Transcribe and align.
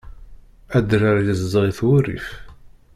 Adrar 0.77 1.17
izdeɣ-it 1.33 1.79
wurrif. 1.85 2.27